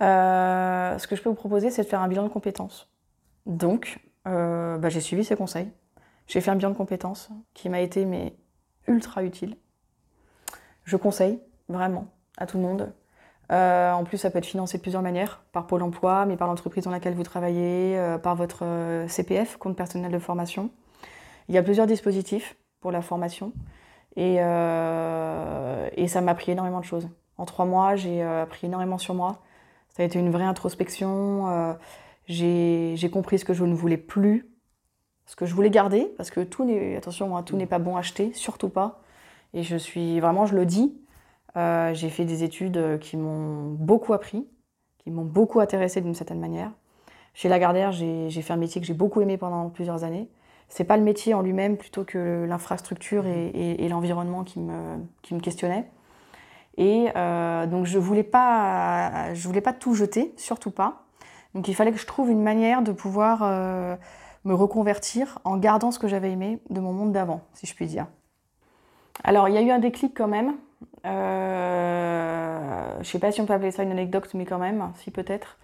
Euh, 0.00 0.98
ce 0.98 1.06
que 1.06 1.16
je 1.16 1.22
peux 1.22 1.28
vous 1.28 1.34
proposer, 1.34 1.70
c'est 1.70 1.82
de 1.82 1.88
faire 1.88 2.00
un 2.00 2.08
bilan 2.08 2.24
de 2.24 2.28
compétences. 2.28 2.90
Donc, 3.46 4.00
bah, 4.24 4.88
j'ai 4.88 5.00
suivi 5.00 5.24
ses 5.24 5.36
conseils. 5.36 5.70
J'ai 6.26 6.40
fait 6.40 6.50
un 6.50 6.56
bilan 6.56 6.70
de 6.70 6.76
compétences 6.76 7.30
qui 7.52 7.68
m'a 7.68 7.80
été 7.80 8.04
mais 8.04 8.34
ultra 8.86 9.22
utile. 9.22 9.56
Je 10.84 10.96
conseille 10.96 11.40
vraiment 11.68 12.06
à 12.36 12.46
tout 12.46 12.56
le 12.58 12.62
monde. 12.62 12.92
Euh, 13.52 13.92
en 13.92 14.04
plus, 14.04 14.18
ça 14.18 14.30
peut 14.30 14.38
être 14.38 14.46
financé 14.46 14.78
de 14.78 14.82
plusieurs 14.82 15.02
manières, 15.02 15.42
par 15.52 15.66
Pôle 15.66 15.82
emploi, 15.82 16.24
mais 16.26 16.36
par 16.36 16.48
l'entreprise 16.48 16.84
dans 16.84 16.90
laquelle 16.90 17.14
vous 17.14 17.22
travaillez, 17.22 17.98
euh, 17.98 18.18
par 18.18 18.36
votre 18.36 18.64
euh, 18.64 19.06
CPF, 19.08 19.56
compte 19.58 19.76
personnel 19.76 20.10
de 20.10 20.18
formation. 20.18 20.70
Il 21.48 21.54
y 21.54 21.58
a 21.58 21.62
plusieurs 21.62 21.86
dispositifs 21.86 22.56
pour 22.80 22.90
la 22.90 23.02
formation 23.02 23.52
et, 24.16 24.36
et 24.36 26.08
ça 26.08 26.20
m'a 26.20 26.32
appris 26.32 26.52
énormément 26.52 26.80
de 26.80 26.84
choses. 26.84 27.08
En 27.36 27.46
trois 27.46 27.64
mois, 27.64 27.96
j'ai 27.96 28.22
appris 28.22 28.66
énormément 28.66 28.98
sur 28.98 29.14
moi, 29.14 29.42
Ça 29.88 30.02
a 30.02 30.06
été 30.06 30.18
une 30.18 30.30
vraie 30.30 30.44
introspection. 30.44 31.48
Euh, 31.48 31.72
j'ai 32.26 33.10
compris 33.10 33.38
ce 33.38 33.44
que 33.44 33.54
je 33.54 33.64
ne 33.64 33.74
voulais 33.74 33.96
plus, 33.96 34.48
ce 35.26 35.36
que 35.36 35.46
je 35.46 35.54
voulais 35.54 35.70
garder, 35.70 36.12
parce 36.16 36.30
que 36.30 36.40
tout 36.40 36.64
n'est, 36.64 36.96
attention, 36.96 37.36
hein, 37.36 37.42
tout 37.42 37.56
n'est 37.56 37.66
pas 37.66 37.78
bon 37.78 37.96
à 37.96 38.00
acheter, 38.00 38.32
surtout 38.32 38.68
pas. 38.68 39.00
Et 39.52 39.62
je 39.62 39.76
suis 39.76 40.20
vraiment, 40.20 40.46
je 40.46 40.56
le 40.56 40.66
dis, 40.66 41.00
euh, 41.56 41.94
j'ai 41.94 42.10
fait 42.10 42.24
des 42.24 42.42
études 42.42 42.98
qui 43.00 43.16
m'ont 43.16 43.70
beaucoup 43.70 44.12
appris, 44.14 44.48
qui 44.98 45.10
m'ont 45.10 45.24
beaucoup 45.24 45.60
intéressé 45.60 46.00
d'une 46.00 46.14
certaine 46.14 46.40
manière. 46.40 46.72
Chez 47.34 47.48
Lagardère, 47.48 47.92
j'ai 47.92 48.30
fait 48.30 48.52
un 48.52 48.56
métier 48.56 48.80
que 48.80 48.86
j'ai 48.86 48.94
beaucoup 48.94 49.20
aimé 49.20 49.36
pendant 49.36 49.68
plusieurs 49.70 50.04
années. 50.04 50.28
C'est 50.68 50.84
pas 50.84 50.96
le 50.96 51.02
métier 51.02 51.34
en 51.34 51.42
lui-même 51.42 51.76
plutôt 51.76 52.04
que 52.04 52.44
l'infrastructure 52.48 53.26
et, 53.26 53.88
l'environnement 53.88 54.44
qui 54.44 54.60
me, 54.60 54.98
qui 55.22 55.34
me 55.34 55.40
questionnait. 55.40 55.88
Et 56.76 57.08
euh, 57.14 57.66
donc 57.66 57.86
je 57.86 57.98
voulais 57.98 58.24
pas, 58.24 59.32
je 59.34 59.46
voulais 59.46 59.60
pas 59.60 59.72
tout 59.72 59.94
jeter, 59.94 60.34
surtout 60.36 60.72
pas. 60.72 61.04
Donc 61.54 61.68
il 61.68 61.74
fallait 61.74 61.92
que 61.92 61.98
je 61.98 62.06
trouve 62.06 62.30
une 62.30 62.42
manière 62.42 62.82
de 62.82 62.92
pouvoir 62.92 63.42
euh, 63.42 63.96
me 64.44 64.54
reconvertir 64.54 65.38
en 65.44 65.56
gardant 65.56 65.90
ce 65.90 65.98
que 65.98 66.08
j'avais 66.08 66.32
aimé 66.32 66.58
de 66.70 66.80
mon 66.80 66.92
monde 66.92 67.12
d'avant, 67.12 67.42
si 67.54 67.66
je 67.66 67.74
puis 67.74 67.86
dire. 67.86 68.06
Alors 69.22 69.48
il 69.48 69.54
y 69.54 69.58
a 69.58 69.62
eu 69.62 69.70
un 69.70 69.78
déclic 69.78 70.16
quand 70.16 70.28
même. 70.28 70.54
Euh, 71.06 72.98
je 73.00 73.08
sais 73.08 73.20
pas 73.20 73.30
si 73.30 73.40
on 73.40 73.46
peut 73.46 73.52
appeler 73.52 73.70
ça 73.70 73.84
une 73.84 73.92
anecdote, 73.92 74.28
mais 74.34 74.44
quand 74.44 74.58
même, 74.58 74.90
si 74.96 75.10
peut-être. 75.10 75.58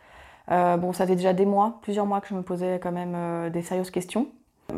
Euh, 0.50 0.76
bon, 0.76 0.92
ça 0.92 1.06
fait 1.06 1.16
déjà 1.16 1.32
des 1.32 1.46
mois, 1.46 1.78
plusieurs 1.82 2.06
mois 2.06 2.20
que 2.20 2.28
je 2.28 2.34
me 2.34 2.42
posais 2.42 2.78
quand 2.80 2.92
même 2.92 3.50
des 3.50 3.62
sérieuses 3.62 3.90
questions. 3.90 4.28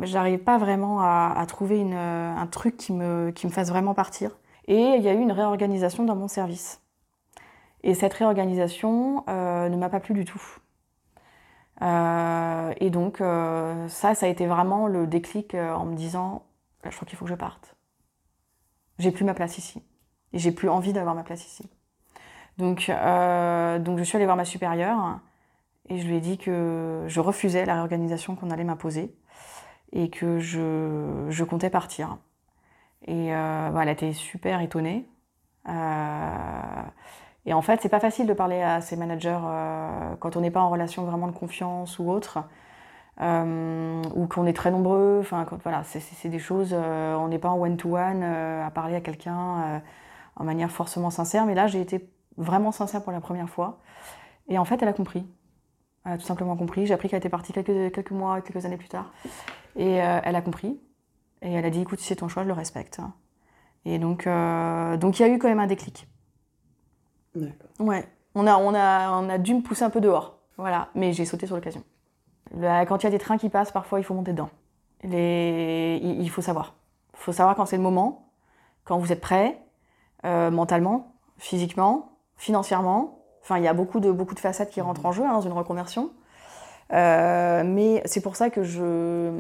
J'arrivais 0.03 0.39
pas 0.39 0.59
vraiment 0.59 1.01
à, 1.01 1.45
trouver 1.47 1.83
un 1.93 2.47
truc 2.47 2.77
qui 2.77 2.93
me, 2.93 3.31
qui 3.31 3.47
me 3.47 3.53
fasse 3.53 3.69
vraiment 3.69 3.95
partir. 3.95 4.31
Et 4.67 4.81
il 4.81 5.03
y 5.03 5.09
a 5.09 5.13
eu 5.13 5.21
une 5.21 5.33
réorganisation 5.33 6.05
dans 6.05 6.17
mon 6.17 6.29
service. 6.29 6.81
Et 7.83 7.95
cette 7.95 8.15
réorganisation 8.15 9.25
ne 9.27 9.77
m'a 9.77 9.89
pas 9.89 10.01
plu 10.01 10.15
du 10.15 10.25
tout. 10.25 10.43
et 11.81 12.91
donc, 12.91 13.19
ça, 13.19 14.15
ça 14.15 14.27
a 14.27 14.29
été 14.29 14.47
vraiment 14.47 14.87
le 14.87 15.07
déclic 15.07 15.55
en 15.55 15.85
me 15.85 15.95
disant, 15.95 16.43
je 16.85 16.95
crois 16.95 17.07
qu'il 17.07 17.19
faut 17.19 17.25
que 17.25 17.31
je 17.31 17.37
parte. 17.37 17.77
J'ai 18.99 19.11
plus 19.11 19.25
ma 19.25 19.35
place 19.35 19.59
ici. 19.59 19.83
Et 20.33 20.39
j'ai 20.39 20.53
plus 20.53 20.69
envie 20.69 20.93
d'avoir 20.93 21.15
ma 21.15 21.25
place 21.25 21.45
ici. 21.47 21.69
Donc, 22.59 22.89
euh, 22.89 23.79
donc 23.79 23.99
je 23.99 24.05
suis 24.05 24.17
allée 24.17 24.25
voir 24.25 24.37
ma 24.37 24.45
supérieure 24.45 25.21
et 25.89 25.99
je 25.99 26.07
lui 26.07 26.17
ai 26.17 26.21
dit 26.21 26.39
que 26.39 27.05
je 27.07 27.21
refusais 27.21 27.65
la 27.65 27.75
réorganisation 27.75 28.37
qu'on 28.37 28.51
allait 28.51 28.65
m'imposer 28.65 29.15
et 29.93 30.11
que 30.11 30.39
je, 30.39 31.27
je, 31.29 31.45
comptais 31.45 31.71
partir. 31.71 32.19
Et 33.07 33.35
euh, 33.35 33.71
bah, 33.71 33.85
elle 33.85 34.15
super 34.15 34.61
étonnée. 34.61 35.07
Euh, 35.69 36.83
et 37.47 37.53
en 37.53 37.63
fait, 37.63 37.81
c'est 37.83 37.89
pas 37.89 38.01
facile 38.01 38.27
de 38.27 38.33
parler 38.33 38.63
à 38.63 38.81
ses 38.81 38.97
managers 38.97 39.39
quand 40.21 40.37
on 40.37 40.41
n'est 40.41 40.51
pas 40.51 40.61
en 40.61 40.71
relation 40.71 41.05
vraiment 41.05 41.27
de 41.27 41.33
confiance 41.33 41.99
ou 41.99 42.09
autre. 42.11 42.39
ou 43.21 44.27
qu'on 44.27 44.47
est 44.47 44.53
très 44.53 44.71
nombreux. 44.71 45.19
Enfin, 45.21 45.47
voilà, 45.63 45.83
c'est 45.85 46.29
des 46.29 46.39
choses. 46.39 46.73
on 46.73 47.29
n'est 47.29 47.41
pas 47.41 47.51
en 47.51 47.59
one-to-one 47.59 48.23
à 48.23 48.71
parler 48.71 48.95
à 48.95 49.01
quelqu'un 49.01 49.83
en 50.37 50.45
manière 50.45 50.71
forcément 50.71 51.11
sincère. 51.11 51.45
Mais 51.47 51.55
là, 51.55 51.67
j'ai 51.67 51.81
été 51.81 52.09
vraiment 52.37 52.73
sincère 52.73 53.03
pour 53.03 53.13
la 53.13 53.21
première 53.21 53.49
fois. 53.49 53.81
Et 54.49 54.59
en 54.59 54.65
fait, 54.65 54.83
elle 54.83 54.89
a 54.89 54.93
compris. 54.93 55.27
Elle 56.05 56.13
a 56.13 56.19
tout 56.19 56.25
simplement 56.25 56.57
compris. 56.57 56.87
J'ai 56.87 56.95
appris 56.95 57.09
qu'elle 57.09 57.19
était 57.19 57.29
partie 57.29 57.53
quelques, 57.53 57.93
quelques 57.93 58.11
mois, 58.11 58.41
quelques 58.41 58.65
années 58.65 58.77
plus 58.77 58.89
tard. 58.89 59.13
Et 59.77 60.03
euh, 60.03 60.21
elle 60.25 60.37
a 60.37 60.43
compris. 60.43 60.81
Et 61.43 61.53
elle 61.53 61.65
a 61.65 61.71
dit, 61.71 61.81
écoute, 61.81 62.01
c'est 62.01 62.17
ton 62.17 62.29
choix, 62.29 62.43
je 62.43 62.49
le 62.49 62.55
respecte. 62.55 63.01
Et 63.85 63.99
donc, 63.99 64.27
euh, 64.27 64.97
donc 64.97 65.19
il 65.19 65.23
y 65.23 65.25
a 65.25 65.29
eu 65.29 65.39
quand 65.39 65.49
même 65.49 65.59
un 65.59 65.67
déclic. 65.67 66.07
D'accord. 67.35 67.71
Ouais. 67.81 68.07
On 68.35 68.47
a, 68.47 68.57
on, 68.57 68.75
a, 68.75 69.11
on 69.11 69.29
a 69.29 69.39
dû 69.39 69.55
me 69.55 69.61
pousser 69.61 69.83
un 69.83 69.91
peu 69.91 70.01
dehors. 70.01 70.39
Voilà. 70.57 70.89
Mais 70.95 71.13
j'ai 71.13 71.25
sauté 71.25 71.47
sur 71.47 71.57
l'occasion. 71.57 71.83
Quand 72.53 72.99
il 72.99 73.05
y 73.05 73.07
a 73.07 73.11
des 73.11 73.19
trains 73.19 73.39
qui 73.39 73.49
passent, 73.49 73.73
parfois, 73.73 73.99
il 73.99 74.05
faut 74.05 74.15
monter 74.15 74.33
dedans. 74.33 74.51
Les... 75.03 75.99
Il 76.03 76.31
faut 76.31 76.43
savoir. 76.43 76.75
Il 77.15 77.19
faut 77.19 77.33
savoir 77.33 77.57
quand 77.57 77.67
c'est 77.67 77.77
le 77.77 77.83
moment, 77.83 78.29
quand 78.85 78.99
vous 78.99 79.11
êtes 79.11 79.21
prêt, 79.21 79.59
euh, 80.25 80.51
mentalement, 80.51 81.15
physiquement, 81.39 82.19
financièrement. 82.37 83.19
Enfin, 83.43 83.59
il 83.59 83.65
y 83.65 83.69
a 83.69 83.75
beaucoup 83.75 84.01
de, 84.01 84.13
beaucoup 84.13 84.35
de 84.35 84.41
facettes 84.41 84.71
qui 84.71 84.81
rentrent 84.81 85.07
en 85.07 85.13
jeu 85.13 85.25
hein, 85.25 85.33
dans 85.33 85.41
une 85.41 85.53
reconversion. 85.53 86.11
Euh, 86.93 87.63
mais 87.65 88.03
c'est 88.05 88.21
pour 88.21 88.37
ça 88.37 88.51
que 88.51 88.63
je. 88.63 89.31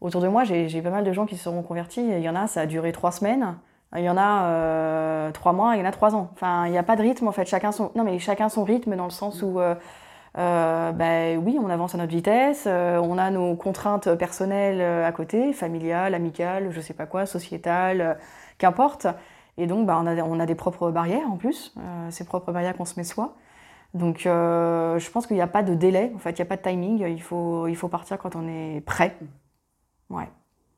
Autour 0.00 0.20
de 0.20 0.28
moi, 0.28 0.44
j'ai 0.44 0.80
pas 0.80 0.90
mal 0.90 1.04
de 1.04 1.12
gens 1.12 1.26
qui 1.26 1.36
se 1.36 1.44
sont 1.44 1.58
reconvertis. 1.58 2.06
Il 2.06 2.20
y 2.20 2.28
en 2.28 2.36
a, 2.36 2.46
ça 2.46 2.62
a 2.62 2.66
duré 2.66 2.92
trois 2.92 3.10
semaines. 3.10 3.56
Il 3.96 4.02
y 4.04 4.10
en 4.10 4.16
a 4.16 4.44
euh, 4.44 5.32
trois 5.32 5.52
mois, 5.52 5.74
il 5.74 5.80
y 5.80 5.82
en 5.82 5.86
a 5.86 5.90
trois 5.90 6.14
ans. 6.14 6.30
Enfin, 6.34 6.66
il 6.66 6.72
n'y 6.72 6.78
a 6.78 6.82
pas 6.82 6.94
de 6.94 7.02
rythme 7.02 7.26
en 7.26 7.32
fait. 7.32 7.46
Chacun 7.46 7.72
son, 7.72 7.90
non 7.96 8.04
mais 8.04 8.18
chacun 8.18 8.48
son 8.48 8.62
rythme 8.62 8.94
dans 8.96 9.06
le 9.06 9.10
sens 9.10 9.42
où, 9.42 9.58
euh, 9.58 9.74
ben 10.92 11.42
oui, 11.44 11.58
on 11.60 11.68
avance 11.68 11.94
à 11.94 11.98
notre 11.98 12.12
vitesse. 12.12 12.66
on 12.66 13.18
a 13.18 13.30
nos 13.30 13.56
contraintes 13.56 14.14
personnelles 14.14 14.80
à 15.04 15.10
côté, 15.10 15.52
familiales, 15.52 16.14
amicales, 16.14 16.70
je 16.70 16.80
sais 16.80 16.94
pas 16.94 17.06
quoi, 17.06 17.26
sociétales, 17.26 18.18
qu'importe. 18.58 19.08
Et 19.56 19.66
donc, 19.66 19.86
bah, 19.86 19.98
on, 20.00 20.06
a, 20.06 20.14
on, 20.22 20.38
a, 20.38 20.46
des 20.46 20.54
propres 20.54 20.92
barrières 20.92 21.28
en 21.28 21.36
plus, 21.36 21.74
ces 22.10 22.24
propres 22.24 22.52
barrières 22.52 22.76
qu'on 22.76 22.84
se 22.84 22.94
met 22.96 23.04
soi. 23.04 23.34
Donc, 23.94 24.26
euh, 24.26 24.98
je 24.98 25.10
pense 25.10 25.26
qu'il 25.26 25.36
n'y 25.36 25.42
a 25.42 25.46
pas 25.46 25.62
de 25.62 25.74
délai, 25.74 26.12
en 26.14 26.18
fait, 26.18 26.30
il 26.30 26.36
n'y 26.36 26.42
a 26.42 26.46
pas 26.46 26.56
de 26.56 26.62
timing. 26.62 27.06
Il 27.08 27.22
faut, 27.22 27.66
il 27.68 27.76
faut 27.76 27.88
partir 27.88 28.18
quand 28.18 28.36
on 28.36 28.46
est 28.46 28.80
prêt. 28.80 29.16
Ouais. 30.10 30.28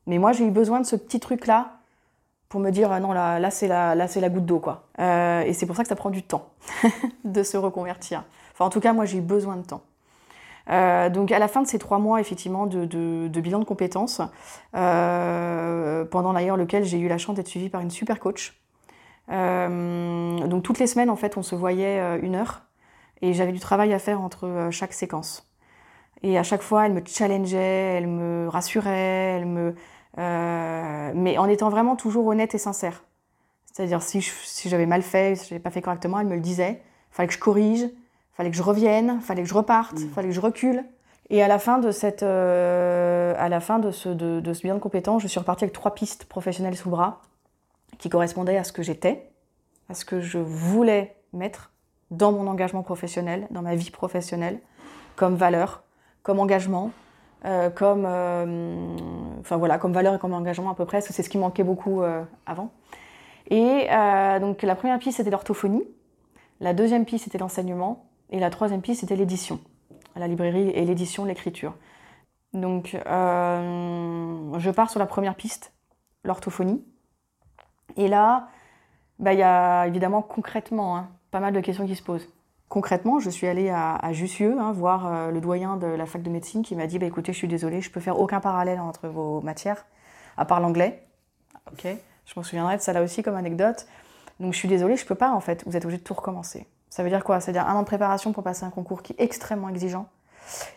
Mais 0.07 0.17
moi, 0.17 0.31
j'ai 0.31 0.45
eu 0.45 0.51
besoin 0.51 0.79
de 0.79 0.85
ce 0.85 0.95
petit 0.95 1.19
truc-là 1.19 1.77
pour 2.49 2.59
me 2.59 2.69
dire, 2.69 2.99
non, 2.99 3.13
là, 3.13 3.39
là 3.39 3.51
c'est 3.51 3.67
la, 3.67 3.95
là, 3.95 4.07
la 4.13 4.29
goutte 4.29 4.45
d'eau, 4.45 4.59
quoi. 4.59 4.87
Euh, 4.99 5.41
et 5.41 5.53
c'est 5.53 5.65
pour 5.65 5.75
ça 5.75 5.83
que 5.83 5.89
ça 5.89 5.95
prend 5.95 6.09
du 6.09 6.23
temps 6.23 6.49
de 7.23 7.43
se 7.43 7.57
reconvertir. 7.57 8.23
Enfin, 8.53 8.65
en 8.65 8.69
tout 8.69 8.81
cas, 8.81 8.93
moi, 8.93 9.05
j'ai 9.05 9.19
eu 9.19 9.21
besoin 9.21 9.57
de 9.57 9.65
temps. 9.65 9.81
donc 11.13 11.31
à 11.31 11.39
la 11.39 11.47
fin 11.47 11.61
de 11.61 11.67
ces 11.67 11.79
trois 11.79 11.99
mois 11.99 12.19
effectivement 12.21 12.65
de, 12.67 12.85
de, 12.85 13.41
bilan 13.41 13.59
de 13.59 13.65
compétences, 13.65 14.21
pendant 14.73 16.33
d'ailleurs 16.33 16.57
lequel 16.57 16.83
j'ai 16.83 16.99
eu 16.99 17.07
la 17.07 17.17
chance 17.17 17.35
d'être 17.35 17.47
suivie 17.47 17.69
par 17.69 17.81
une 17.81 17.91
super 17.91 18.19
coach 18.19 18.61
euh, 19.31 20.47
donc 20.47 20.63
toutes 20.63 20.79
les 20.79 20.87
semaines, 20.87 21.09
en 21.09 21.15
fait, 21.15 21.37
on 21.37 21.43
se 21.43 21.55
voyait 21.55 21.99
euh, 21.99 22.19
une 22.21 22.35
heure 22.35 22.63
et 23.21 23.33
j'avais 23.33 23.51
du 23.51 23.59
travail 23.59 23.93
à 23.93 23.99
faire 23.99 24.21
entre 24.21 24.47
euh, 24.47 24.71
chaque 24.71 24.93
séquence. 24.93 25.47
Et 26.23 26.37
à 26.37 26.43
chaque 26.43 26.61
fois, 26.61 26.85
elle 26.85 26.93
me 26.93 27.01
challengeait, 27.05 27.57
elle 27.97 28.07
me 28.07 28.47
rassurait, 28.47 29.37
elle 29.39 29.45
me, 29.45 29.73
mais 30.17 31.37
en 31.39 31.47
étant 31.47 31.69
vraiment 31.69 31.95
toujours 31.95 32.27
honnête 32.27 32.53
et 32.53 32.59
sincère. 32.59 33.03
C'est-à-dire 33.65 34.03
si, 34.03 34.21
si 34.21 34.69
j'avais 34.69 34.85
mal 34.85 35.01
fait, 35.01 35.35
si 35.35 35.47
je 35.47 35.53
n'avais 35.53 35.63
pas 35.63 35.71
fait 35.71 35.81
correctement, 35.81 36.19
elle 36.19 36.27
me 36.27 36.35
le 36.35 36.41
disait. 36.41 36.81
Il 37.11 37.15
fallait 37.15 37.27
que 37.27 37.33
je 37.33 37.39
corrige, 37.39 37.81
il 37.81 38.35
fallait 38.35 38.51
que 38.51 38.55
je 38.55 38.61
revienne, 38.61 39.17
il 39.19 39.25
fallait 39.25 39.41
que 39.41 39.49
je 39.49 39.53
reparte, 39.55 39.99
il 39.99 40.07
mm. 40.07 40.11
fallait 40.11 40.27
que 40.27 40.35
je 40.35 40.41
recule. 40.41 40.85
Et 41.31 41.41
à 41.41 41.47
la 41.47 41.57
fin 41.57 41.79
de 41.79 41.89
cette, 41.89 42.21
à 42.21 43.49
la 43.49 43.59
fin 43.59 43.79
de 43.79 43.89
ce, 43.89 44.09
de, 44.09 44.41
de 44.41 44.53
ce 44.53 44.61
bilan 44.61 44.75
de 44.75 44.79
compétences, 44.79 45.23
je 45.23 45.27
suis 45.27 45.39
repartie 45.39 45.63
avec 45.63 45.73
trois 45.73 45.95
pistes 45.95 46.25
professionnelles 46.25 46.75
sous 46.75 46.89
le 46.89 46.91
bras 46.91 47.21
qui 47.97 48.09
correspondait 48.09 48.57
à 48.57 48.63
ce 48.63 48.73
que 48.73 48.83
j'étais, 48.83 49.31
à 49.89 49.93
ce 49.93 50.05
que 50.05 50.19
je 50.19 50.37
voulais 50.39 51.15
mettre 51.33 51.70
dans 52.11 52.31
mon 52.31 52.47
engagement 52.47 52.83
professionnel, 52.83 53.47
dans 53.49 53.61
ma 53.61 53.75
vie 53.75 53.89
professionnelle, 53.89 54.59
comme 55.15 55.35
valeur, 55.35 55.83
comme 56.23 56.39
engagement, 56.39 56.91
euh, 57.45 57.71
comme, 57.71 58.03
euh, 58.05 58.95
enfin 59.39 59.57
voilà, 59.57 59.79
comme 59.79 59.93
valeur 59.93 60.13
et 60.13 60.19
comme 60.19 60.33
engagement 60.33 60.69
à 60.69 60.75
peu 60.75 60.85
près, 60.85 60.97
parce 60.97 61.07
que 61.07 61.13
c'est 61.13 61.23
ce 61.23 61.29
qui 61.29 61.39
manquait 61.39 61.63
beaucoup 61.63 62.03
euh, 62.03 62.23
avant. 62.45 62.71
Et 63.49 63.87
donc 64.39 64.61
la 64.61 64.75
première 64.75 64.97
piste 64.99 65.17
c'était 65.17 65.31
l'orthophonie, 65.31 65.83
la 66.61 66.73
deuxième 66.73 67.03
piste 67.03 67.25
c'était 67.25 67.37
l'enseignement, 67.37 68.05
et 68.29 68.39
la 68.39 68.49
troisième 68.49 68.81
piste 68.81 69.01
c'était 69.01 69.17
l'édition, 69.17 69.59
la 70.15 70.27
librairie 70.27 70.69
et 70.69 70.85
l'édition, 70.85 71.25
l'écriture. 71.25 71.73
Donc 72.53 72.91
je 72.93 74.69
pars 74.69 74.89
sur 74.89 74.99
la 74.99 75.05
première 75.05 75.35
piste, 75.35 75.73
l'orthophonie. 76.23 76.85
Et 77.97 78.07
là, 78.07 78.47
bah, 79.19 79.33
il 79.33 79.39
y 79.39 79.43
a 79.43 79.85
évidemment 79.85 80.21
concrètement 80.21 80.95
hein, 80.95 81.09
pas 81.31 81.39
mal 81.39 81.53
de 81.53 81.59
questions 81.61 81.87
qui 81.87 81.95
se 81.95 82.03
posent. 82.03 82.27
Concrètement, 82.69 83.19
je 83.19 83.29
suis 83.29 83.47
allée 83.47 83.69
à, 83.69 84.13
Jussieu 84.13 84.57
hein, 84.59 84.71
voir 84.71 85.07
euh, 85.07 85.31
le 85.31 85.41
doyen 85.41 85.75
de 85.75 85.87
la 85.87 86.05
fac 86.05 86.21
de 86.21 86.29
médecine 86.29 86.61
qui 86.61 86.75
m'a 86.75 86.87
dit 86.87 86.99
bah, 86.99 87.05
écoutez, 87.05 87.33
je 87.33 87.37
suis 87.37 87.47
désolée, 87.47 87.81
je 87.81 87.91
peux 87.91 87.99
faire 87.99 88.19
aucun 88.19 88.39
parallèle 88.39 88.79
entre 88.79 89.07
vos 89.07 89.41
matières, 89.41 89.85
à 90.37 90.45
part 90.45 90.61
l'anglais. 90.61 91.05
Ok, 91.71 91.85
je 92.25 92.33
m'en 92.35 92.43
souviendrai 92.43 92.77
de 92.77 92.81
ça 92.81 92.93
là 92.93 93.01
aussi 93.01 93.23
comme 93.23 93.35
anecdote. 93.35 93.87
Donc 94.39 94.53
je 94.53 94.57
suis 94.57 94.67
désolée, 94.67 94.95
je 94.95 95.05
peux 95.05 95.15
pas 95.15 95.31
en 95.31 95.41
fait, 95.41 95.63
vous 95.65 95.75
êtes 95.75 95.83
obligé 95.83 95.99
de 95.99 96.03
tout 96.03 96.13
recommencer. 96.13 96.65
Ça 96.89 97.03
veut 97.03 97.09
dire 97.09 97.23
quoi? 97.23 97.39
Ça 97.39 97.47
veut 97.47 97.53
dire 97.53 97.67
un 97.67 97.75
an 97.75 97.81
de 97.81 97.87
préparation 97.87 98.31
pour 98.31 98.43
passer 98.43 98.63
un 98.63 98.69
concours 98.69 99.01
qui 99.01 99.13
est 99.13 99.21
extrêmement 99.21 99.69
exigeant 99.69 100.07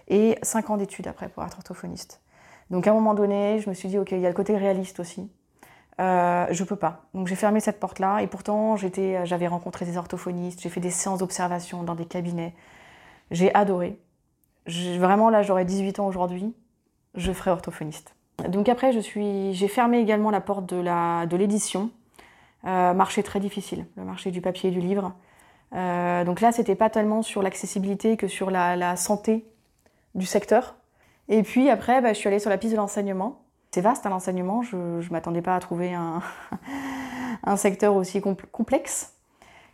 et 0.09 0.39
cinq 0.43 0.71
ans 0.71 0.77
d'études 0.77 1.07
après 1.07 1.29
pour 1.29 1.45
être 1.45 1.59
orthophoniste. 1.59 2.21
Donc 2.71 2.87
à 2.87 2.91
un 2.91 2.95
moment 2.95 3.15
donné, 3.15 3.61
je 3.61 3.69
me 3.69 3.75
suis 3.75 3.89
dit 3.89 3.99
ok, 3.99 4.13
il 4.13 4.21
y 4.21 4.27
a 4.27 4.29
le 4.29 4.35
côté 4.35 4.57
réaliste 4.57 5.01
aussi. 5.01 5.31
Euh, 6.01 6.47
je 6.51 6.65
peux 6.65 6.77
pas. 6.77 7.03
Donc 7.15 7.29
j'ai 7.29 7.37
fermé 7.37 7.61
cette 7.61 7.79
porte-là 7.79 8.21
et 8.21 8.27
pourtant 8.27 8.77
j'étais, 8.77 9.25
j'avais 9.27 9.47
rencontré 9.47 9.85
des 9.85 9.97
orthophonistes, 9.97 10.61
j'ai 10.61 10.69
fait 10.69 10.81
des 10.81 10.91
séances 10.91 11.21
d'observation 11.21 11.85
dans 11.85 11.95
des 11.95 12.07
cabinets. 12.07 12.55
J'ai 13.31 13.55
adoré. 13.55 13.99
vraiment 14.67 15.31
là 15.31 15.43
j'aurais 15.43 15.65
18 15.65 16.01
ans 16.01 16.07
aujourd'hui, 16.07 16.55
je 17.15 17.33
ferai 17.33 17.51
orthophoniste. 17.53 18.17
Donc 18.49 18.69
après 18.69 18.93
je 18.93 18.99
suis, 18.99 19.55
j'ai 19.55 19.69
fermé 19.69 19.99
également 19.99 20.31
la 20.31 20.41
porte 20.41 20.67
de 20.67 21.37
l'édition. 21.37 21.91
Euh, 22.67 22.95
marché 22.95 23.23
très 23.23 23.41
difficile, 23.41 23.87
le 23.97 24.05
marché 24.05 24.31
du 24.31 24.41
papier 24.41 24.71
et 24.71 24.73
du 24.73 24.81
livre. 24.81 25.13
donc 25.73 26.41
là, 26.41 26.51
c'était 26.53 26.77
pas 26.77 26.89
tellement 26.89 27.23
sur 27.23 27.43
l'accessibilité 27.43 28.17
que 28.17 28.27
sur 28.27 28.51
la, 28.51 28.97
santé 28.97 29.45
du 30.15 30.27
secteur. 30.27 30.77
Et 31.29 31.43
puis 31.43 31.71
après, 31.71 32.01
bah, 32.01 32.13
je 32.13 32.19
suis 32.19 32.29
allée 32.29 32.39
sur 32.39 32.51
la 32.51 32.59
piste 32.59 32.73
de 32.73 32.79
l'enseignement. 32.79 33.44
C'est 33.75 33.81
vaste, 33.81 34.07
hein, 34.07 34.11
l'enseignement. 34.11 34.63
Je 34.63 34.77
ne 34.77 35.11
m'attendais 35.11 35.43
pas 35.43 35.57
à 35.57 35.59
trouver 35.59 35.95
un, 35.95 36.23
secteur 37.57 37.97
aussi 37.97 38.21
complexe. 38.21 39.15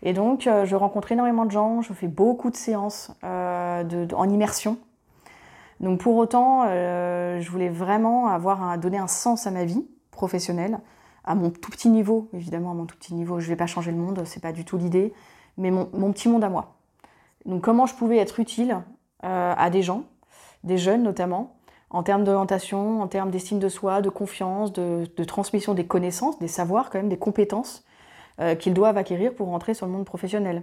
Et 0.02 0.14
donc, 0.14 0.44
je 0.44 0.74
rencontre 0.74 1.12
énormément 1.12 1.44
de 1.44 1.50
gens, 1.50 1.82
je 1.82 1.92
fais 1.92 2.08
beaucoup 2.08 2.48
de 2.48 2.56
séances 2.56 3.12
en 3.22 4.28
immersion. 4.30 4.78
Donc 5.80 6.00
pour 6.00 6.16
autant, 6.16 6.64
euh, 6.66 7.42
je 7.42 7.50
voulais 7.50 7.68
vraiment 7.68 8.28
avoir 8.28 8.78
donner 8.78 8.96
un 8.96 9.06
sens 9.06 9.46
à 9.46 9.50
ma 9.50 9.66
vie 9.66 9.86
professionnelle, 10.12 10.78
à 11.22 11.34
mon 11.34 11.50
tout 11.50 11.70
petit 11.70 11.90
niveau, 11.90 12.30
évidemment 12.32 12.70
à 12.70 12.74
mon 12.74 12.86
tout 12.86 12.96
petit 12.96 13.12
niveau. 13.12 13.38
Je 13.38 13.44
ne 13.44 13.50
vais 13.50 13.56
pas 13.56 13.66
changer 13.66 13.90
le 13.90 13.98
monde, 13.98 14.22
c'est 14.24 14.40
pas 14.40 14.52
du 14.52 14.64
tout 14.64 14.78
l'idée, 14.78 15.12
mais 15.58 15.70
mon, 15.70 15.84
petit 16.12 16.30
monde 16.30 16.42
à 16.42 16.48
moi. 16.48 16.76
Donc 17.44 17.60
comment 17.64 17.84
je 17.84 17.94
pouvais 17.94 18.16
être 18.16 18.40
utile 18.40 18.78
euh, 19.24 19.54
à 19.54 19.68
des 19.68 19.82
gens, 19.82 20.04
des 20.64 20.78
jeunes 20.78 21.02
notamment, 21.02 21.59
en 21.90 22.02
termes 22.02 22.24
d'orientation, 22.24 23.02
en 23.02 23.08
termes 23.08 23.30
d'estime 23.30 23.58
de 23.58 23.68
soi, 23.68 24.00
de 24.00 24.08
confiance, 24.08 24.72
de, 24.72 25.24
transmission 25.24 25.74
des 25.74 25.86
connaissances, 25.86 26.38
des 26.38 26.48
savoirs 26.48 26.90
quand 26.90 26.98
même, 26.98 27.08
des 27.08 27.18
compétences 27.18 27.84
euh, 28.40 28.54
qu'ils 28.54 28.74
doivent 28.74 28.96
acquérir 28.96 29.34
pour 29.34 29.48
rentrer 29.48 29.74
sur 29.74 29.86
le 29.86 29.92
monde 29.92 30.04
professionnel. 30.04 30.62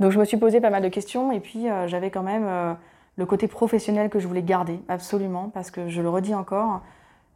Donc 0.00 0.12
je 0.12 0.18
me 0.18 0.24
suis 0.24 0.36
posé 0.36 0.60
pas 0.60 0.70
mal 0.70 0.82
de 0.82 0.88
questions 0.88 1.32
et 1.32 1.40
puis 1.40 1.66
j'avais 1.86 2.10
quand 2.10 2.22
même 2.22 2.76
le 3.16 3.26
côté 3.26 3.48
professionnel 3.48 4.10
que 4.10 4.18
je 4.18 4.28
voulais 4.28 4.42
garder, 4.42 4.80
absolument, 4.88 5.48
parce 5.48 5.70
que 5.70 5.88
je 5.88 6.02
le 6.02 6.10
redis 6.10 6.34
encore, 6.34 6.82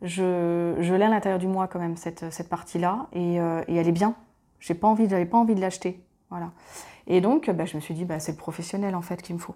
je, 0.03 0.79
l'ai 0.81 1.05
à 1.05 1.09
l'intérieur 1.09 1.39
du 1.39 1.47
moi 1.47 1.69
quand 1.69 1.79
même, 1.79 1.97
cette, 1.97 2.31
cette 2.33 2.49
partie-là, 2.49 3.07
et, 3.13 3.41
euh, 3.41 3.63
elle 3.69 3.89
est 3.89 3.93
bien. 3.93 4.15
J'ai 4.61 4.75
pas 4.75 4.95
j'avais 4.99 5.27
pas 5.27 5.39
envie 5.39 5.55
de 5.55 5.61
l'acheter. 5.61 6.05
Voilà. 6.29 6.53
Et 7.07 7.21
donc, 7.21 7.51
bah, 7.51 7.65
je 7.65 7.77
me 7.77 7.81
suis 7.81 7.95
dit, 7.95 8.05
bah, 8.05 8.21
c'est 8.21 8.33
le 8.33 8.39
professionnel 8.39 8.95
en 8.95 9.03
fait 9.03 9.23
qu'il 9.23 9.35
me 9.35 9.41
faut. 9.41 9.55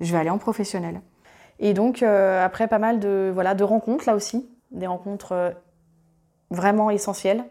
Je 0.00 0.12
vais 0.12 0.18
aller 0.18 0.30
en 0.30 0.38
professionnel. 0.38 1.00
Et 1.58 1.74
donc, 1.74 2.02
euh, 2.02 2.44
après 2.44 2.68
pas 2.68 2.78
mal 2.78 3.00
de, 3.00 3.30
voilà, 3.32 3.54
de 3.54 3.64
rencontres 3.64 4.04
là 4.06 4.14
aussi, 4.14 4.48
des 4.70 4.86
rencontres 4.86 5.32
euh, 5.32 5.50
vraiment 6.50 6.90
essentielles, 6.90 7.44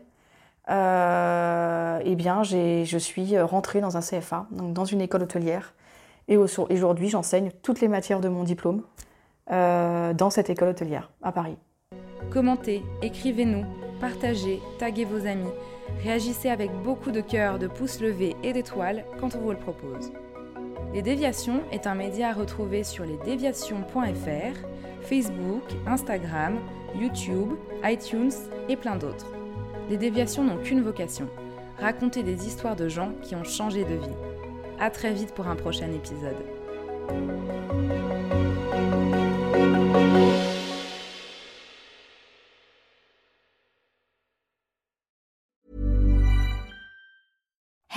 eh 0.68 2.16
bien, 2.16 2.44
je 2.44 2.98
suis 2.98 3.40
rentrée 3.40 3.82
dans 3.82 3.98
un 3.98 4.02
CFA, 4.02 4.48
donc 4.52 4.74
dans 4.74 4.86
une 4.86 5.02
école 5.02 5.24
hôtelière, 5.24 5.74
et 6.28 6.38
aujourd'hui, 6.38 7.10
j'enseigne 7.10 7.52
toutes 7.62 7.82
les 7.82 7.88
matières 7.88 8.20
de 8.20 8.30
mon 8.30 8.44
diplôme 8.44 8.82
euh, 9.52 10.14
dans 10.14 10.30
cette 10.30 10.50
école 10.50 10.70
hôtelière 10.70 11.12
à 11.22 11.32
Paris. 11.32 11.58
Commentez, 12.32 12.82
écrivez-nous, 13.04 13.64
partagez, 14.02 14.60
taguez 14.80 15.06
vos 15.06 15.28
amis, 15.28 15.52
réagissez 16.04 16.50
avec 16.50 16.72
beaucoup 16.84 17.12
de 17.12 17.22
cœur, 17.22 17.60
de 17.60 17.68
pouces 17.68 18.02
levés 18.02 18.36
et 18.44 18.54
d'étoiles 18.54 19.06
quand 19.20 19.36
on 19.36 19.40
vous 19.40 19.52
le 19.52 19.58
propose. 19.58 20.12
Les 20.94 21.02
Déviations 21.02 21.62
est 21.72 21.88
un 21.88 21.96
média 21.96 22.30
à 22.30 22.34
retrouver 22.34 22.84
sur 22.84 23.06
lesdéviations.fr, 23.06 24.58
Facebook, 25.02 25.64
Instagram, 25.86 26.60
YouTube, 27.00 27.54
iTunes 27.84 28.32
et 28.70 28.76
plein 28.76 28.96
d'autres. 28.96 29.32
Les 29.90 29.98
Déviations 29.98 30.44
n'ont 30.44 30.58
qu'une 30.58 30.82
vocation, 30.82 31.28
raconter 31.80 32.24
des 32.24 32.48
histoires 32.48 32.76
de 32.76 32.88
gens 32.88 33.12
qui 33.22 33.36
ont 33.36 33.44
changé 33.44 33.84
de 33.84 33.96
vie. 33.96 34.16
À 34.80 34.90
très 34.90 35.14
vite 35.14 35.34
pour 35.34 35.48
un 35.48 35.56
prochain 35.56 35.90
épisode. 35.92 36.36